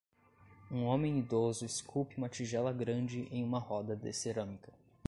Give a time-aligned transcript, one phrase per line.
[0.71, 4.73] Um homem idoso esculpe uma tigela grande em uma roda de cerâmica.